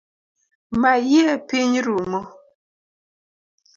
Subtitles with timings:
[0.81, 2.19] Mayie piny rumo